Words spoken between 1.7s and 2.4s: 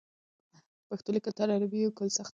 لیکلو سخت دي.